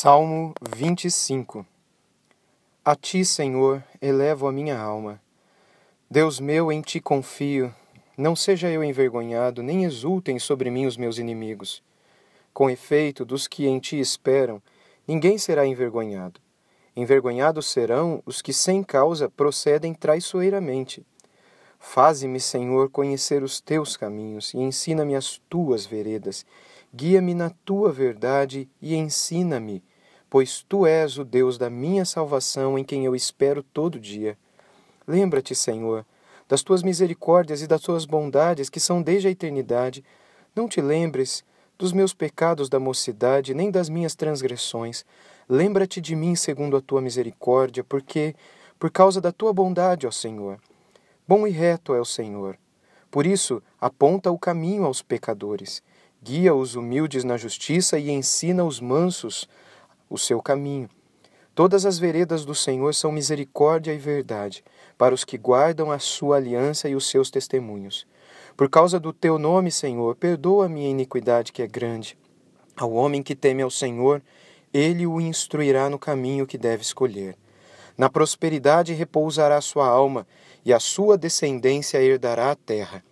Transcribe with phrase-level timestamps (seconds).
[0.00, 1.66] Salmo 25
[2.84, 5.20] A ti, Senhor, elevo a minha alma.
[6.08, 7.74] Deus meu, em ti confio.
[8.16, 11.82] Não seja eu envergonhado, nem exultem sobre mim os meus inimigos.
[12.54, 14.62] Com efeito, dos que em ti esperam,
[15.04, 16.40] ninguém será envergonhado.
[16.94, 21.04] Envergonhados serão os que sem causa procedem traiçoeiramente.
[21.80, 26.46] Faze-me, Senhor, conhecer os teus caminhos e ensina-me as tuas veredas
[26.94, 29.84] Guia-me na tua verdade e ensina-me,
[30.30, 34.38] pois tu és o Deus da minha salvação em quem eu espero todo dia.
[35.06, 36.06] Lembra-te, Senhor,
[36.48, 40.02] das tuas misericórdias e das tuas bondades que são desde a eternidade.
[40.56, 41.44] Não te lembres
[41.78, 45.04] dos meus pecados da mocidade, nem das minhas transgressões.
[45.46, 48.34] Lembra-te de mim segundo a tua misericórdia, porque,
[48.78, 50.58] por causa da tua bondade, ó Senhor.
[51.26, 52.58] Bom e reto é o Senhor.
[53.10, 55.82] Por isso, aponta o caminho aos pecadores
[56.22, 59.48] guia os humildes na justiça e ensina os mansos
[60.10, 60.88] o seu caminho.
[61.54, 64.62] Todas as veredas do Senhor são misericórdia e verdade,
[64.96, 68.06] para os que guardam a sua aliança e os seus testemunhos.
[68.56, 72.16] Por causa do teu nome, Senhor, perdoa a minha iniquidade que é grande.
[72.76, 74.22] Ao homem que teme ao Senhor,
[74.72, 77.36] ele o instruirá no caminho que deve escolher.
[77.96, 80.26] Na prosperidade repousará sua alma,
[80.64, 83.02] e a sua descendência herdará a terra.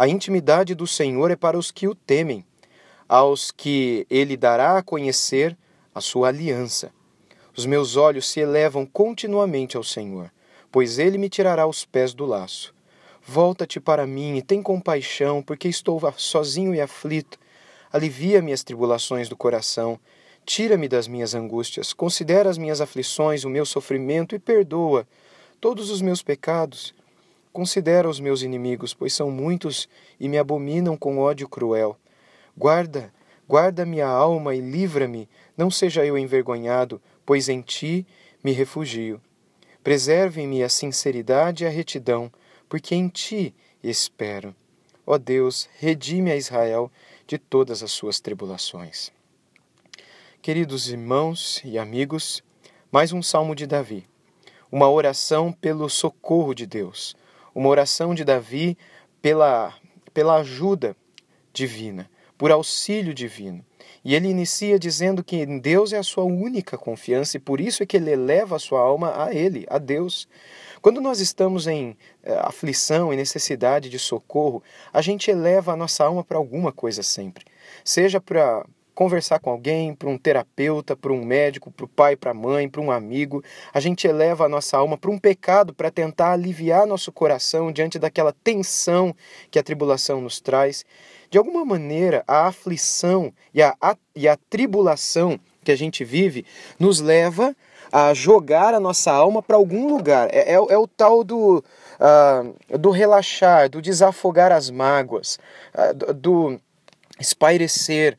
[0.00, 2.46] A intimidade do Senhor é para os que o temem,
[3.08, 5.58] aos que ele dará a conhecer
[5.92, 6.92] a sua aliança.
[7.56, 10.30] Os meus olhos se elevam continuamente ao Senhor,
[10.70, 12.72] pois ele me tirará os pés do laço.
[13.26, 17.36] Volta-te para mim e tem compaixão, porque estou sozinho e aflito.
[17.92, 19.98] Alivia-me as tribulações do coração.
[20.46, 21.92] Tira-me das minhas angústias.
[21.92, 25.08] Considera as minhas aflições, o meu sofrimento e perdoa
[25.60, 26.94] todos os meus pecados
[27.52, 29.88] Considera os meus inimigos, pois são muitos
[30.20, 31.98] e me abominam com ódio cruel.
[32.56, 33.12] Guarda,
[33.48, 38.06] guarda minha alma e livra-me, não seja eu envergonhado, pois em ti
[38.42, 39.20] me refugio.
[39.82, 42.30] Preserve-me a sinceridade e a retidão,
[42.68, 44.54] porque em ti espero.
[45.06, 46.90] Ó Deus, redime a Israel
[47.26, 49.10] de todas as suas tribulações.
[50.42, 52.42] Queridos irmãos e amigos,
[52.92, 54.06] mais um salmo de Davi,
[54.70, 57.16] uma oração pelo socorro de Deus
[57.58, 58.78] uma oração de Davi
[59.20, 59.74] pela,
[60.14, 60.96] pela ajuda
[61.52, 63.64] divina, por auxílio divino.
[64.04, 67.82] E ele inicia dizendo que em Deus é a sua única confiança e por isso
[67.82, 70.28] é que ele eleva a sua alma a Ele, a Deus.
[70.80, 76.04] Quando nós estamos em eh, aflição e necessidade de socorro, a gente eleva a nossa
[76.04, 77.44] alma para alguma coisa sempre.
[77.84, 78.64] Seja para
[78.98, 82.68] conversar com alguém, para um terapeuta, para um médico, para o pai, para a mãe,
[82.68, 83.44] para um amigo.
[83.72, 87.96] A gente eleva a nossa alma para um pecado para tentar aliviar nosso coração diante
[87.96, 89.14] daquela tensão
[89.52, 90.84] que a tribulação nos traz.
[91.30, 96.44] De alguma maneira, a aflição e a, a, e a tribulação que a gente vive
[96.76, 97.54] nos leva
[97.92, 100.28] a jogar a nossa alma para algum lugar.
[100.32, 101.64] É, é, é, o tal do,
[102.00, 105.38] uh, do relaxar, do desafogar as mágoas,
[105.72, 106.60] uh, do, do
[107.20, 108.18] espairecer.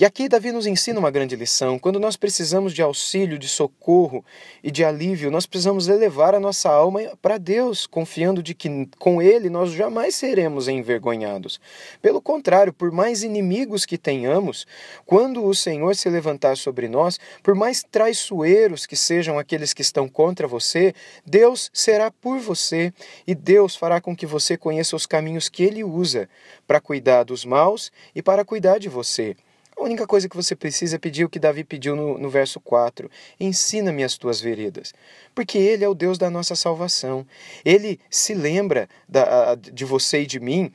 [0.00, 1.76] E aqui Davi nos ensina uma grande lição.
[1.76, 4.24] Quando nós precisamos de auxílio, de socorro
[4.62, 9.20] e de alívio, nós precisamos elevar a nossa alma para Deus, confiando de que com
[9.20, 11.60] Ele nós jamais seremos envergonhados.
[12.00, 14.68] Pelo contrário, por mais inimigos que tenhamos,
[15.04, 20.08] quando o Senhor se levantar sobre nós, por mais traiçoeiros que sejam aqueles que estão
[20.08, 20.94] contra você,
[21.26, 22.92] Deus será por você
[23.26, 26.28] e Deus fará com que você conheça os caminhos que Ele usa
[26.68, 29.34] para cuidar dos maus e para cuidar de você.
[29.78, 32.58] A única coisa que você precisa é pedir o que Davi pediu no, no verso
[32.58, 33.08] 4:
[33.38, 34.92] Ensina-me as tuas veredas.
[35.34, 37.24] Porque Ele é o Deus da nossa salvação.
[37.64, 40.72] Ele se lembra da, de você e de mim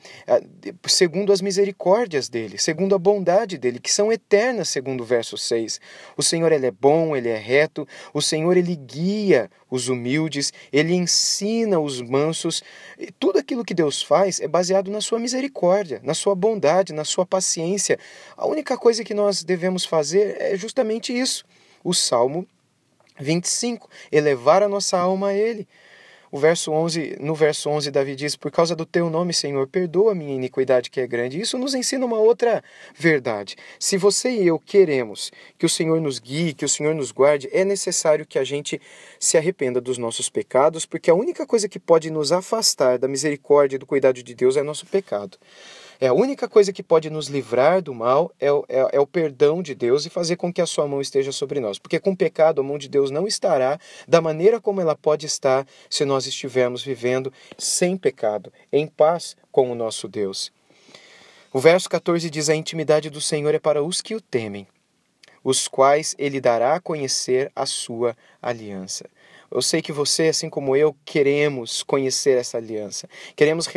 [0.86, 5.80] segundo as misericórdias dele, segundo a bondade dele, que são eternas, segundo o verso 6.
[6.16, 10.94] O Senhor ele é bom, ele é reto, o Senhor ele guia os humildes, ele
[10.94, 12.62] ensina os mansos.
[12.98, 17.04] E tudo aquilo que Deus faz é baseado na sua misericórdia, na sua bondade, na
[17.04, 17.98] sua paciência.
[18.36, 21.44] A única coisa que nós devemos fazer é justamente isso.
[21.82, 22.46] O Salmo
[23.18, 25.66] 25, elevar a nossa alma a ele.
[26.34, 30.10] O verso 11, no verso 11, Davi diz: Por causa do teu nome, Senhor, perdoa
[30.10, 31.40] a minha iniquidade que é grande.
[31.40, 32.60] Isso nos ensina uma outra
[32.92, 33.54] verdade.
[33.78, 37.48] Se você e eu queremos que o Senhor nos guie, que o Senhor nos guarde,
[37.52, 38.82] é necessário que a gente
[39.20, 43.76] se arrependa dos nossos pecados, porque a única coisa que pode nos afastar da misericórdia
[43.76, 45.38] e do cuidado de Deus é nosso pecado.
[46.00, 49.06] É a única coisa que pode nos livrar do mal é o, é, é o
[49.06, 51.78] perdão de Deus e fazer com que a sua mão esteja sobre nós.
[51.78, 55.26] Porque com o pecado a mão de Deus não estará da maneira como ela pode
[55.26, 60.52] estar se nós estivermos vivendo sem pecado, em paz com o nosso Deus.
[61.52, 64.66] O verso 14 diz: A intimidade do Senhor é para os que o temem.
[65.44, 69.04] os quais ele dará a conhecer a sua aliança.
[69.54, 73.08] Eu sei que você, assim como eu, queremos conhecer essa aliança.
[73.36, 73.68] Queremos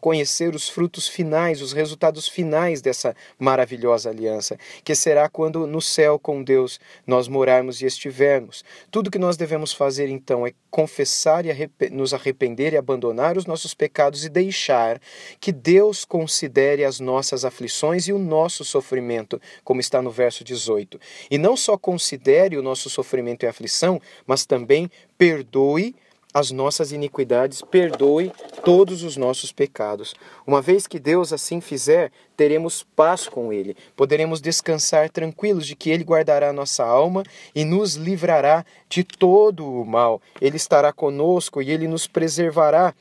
[0.00, 6.16] conhecer os frutos finais, os resultados finais dessa maravilhosa aliança, que será quando no céu
[6.16, 8.64] com Deus nós morarmos e estivermos.
[8.88, 13.74] Tudo que nós devemos fazer então é confessar e nos arrepender e abandonar os nossos
[13.74, 15.00] pecados e deixar
[15.40, 21.00] que Deus considere as nossas aflições e o nosso sofrimento, como está no verso 18.
[21.28, 24.88] E não só considere o nosso sofrimento e aflição, mas também
[25.18, 25.94] perdoe
[26.36, 28.30] as nossas iniquidades, perdoe
[28.62, 30.14] todos os nossos pecados.
[30.46, 35.88] Uma vez que Deus assim fizer, teremos paz com Ele, poderemos descansar tranquilos de que
[35.88, 37.22] Ele guardará nossa alma
[37.54, 40.20] e nos livrará de todo o mal.
[40.38, 42.94] Ele estará conosco e Ele nos preservará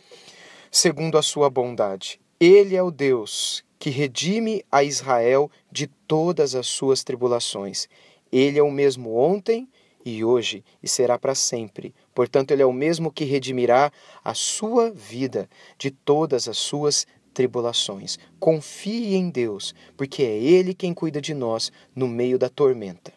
[0.72, 2.22] segundo a sua bondade.
[2.40, 7.90] Ele é o Deus que redime a Israel de todas as suas tribulações.
[8.32, 9.68] Ele é o mesmo ontem
[10.06, 11.94] e hoje e será para sempre.
[12.16, 13.92] Portanto, ele é o mesmo que redimirá
[14.24, 18.18] a sua vida de todas as suas tribulações.
[18.40, 23.14] Confie em Deus, porque é ele quem cuida de nós no meio da tormenta.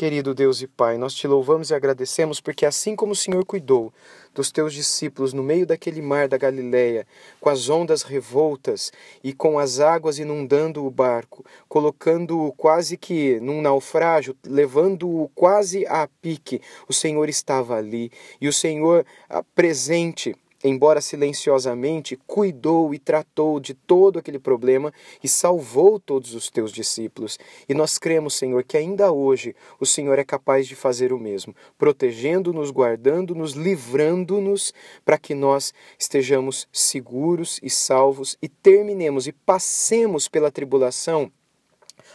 [0.00, 3.92] Querido Deus e Pai, nós te louvamos e agradecemos porque assim como o Senhor cuidou
[4.34, 7.06] dos teus discípulos no meio daquele mar da Galileia,
[7.38, 8.90] com as ondas revoltas
[9.22, 16.08] e com as águas inundando o barco, colocando-o quase que num naufrágio, levando-o quase a
[16.22, 18.10] pique, o Senhor estava ali
[18.40, 24.92] e o Senhor ah, presente embora silenciosamente, cuidou e tratou de todo aquele problema
[25.22, 27.38] e salvou todos os teus discípulos.
[27.68, 31.54] E nós cremos, Senhor, que ainda hoje o Senhor é capaz de fazer o mesmo,
[31.78, 34.74] protegendo-nos, guardando-nos, livrando-nos,
[35.04, 41.30] para que nós estejamos seguros e salvos e terminemos e passemos pela tribulação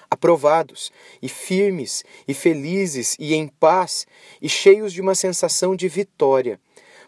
[0.10, 4.06] aprovados e firmes e felizes e em paz
[4.42, 6.60] e cheios de uma sensação de vitória.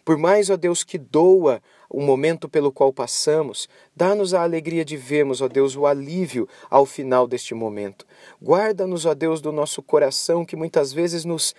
[0.07, 4.97] Por mais, ó Deus, que doa o momento pelo qual passamos, dá-nos a alegria de
[4.97, 8.05] vermos, ó Deus, o alívio ao final deste momento.
[8.41, 11.53] Guarda-nos, ó Deus, do nosso coração que muitas vezes nos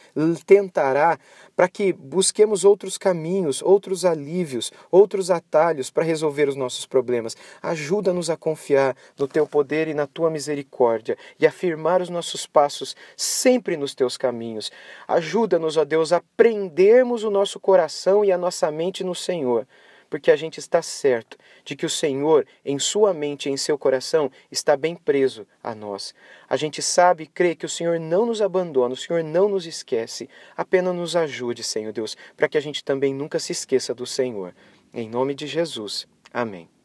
[0.46, 1.18] tentará
[1.56, 7.36] para que busquemos outros caminhos, outros alívios, outros atalhos para resolver os nossos problemas.
[7.62, 12.46] Ajuda-nos a confiar no teu poder e na tua misericórdia e a firmar os nossos
[12.46, 14.70] passos sempre nos teus caminhos.
[15.06, 19.66] Ajuda-nos, ó Deus, a prendermos o nosso coração e a nossa mente no Senhor
[20.08, 23.78] porque a gente está certo de que o Senhor, em sua mente e em seu
[23.78, 26.14] coração, está bem preso a nós.
[26.48, 29.66] A gente sabe e crê que o Senhor não nos abandona, o Senhor não nos
[29.66, 30.28] esquece.
[30.56, 34.54] Apenas nos ajude, Senhor Deus, para que a gente também nunca se esqueça do Senhor.
[34.92, 36.06] Em nome de Jesus.
[36.32, 36.77] Amém.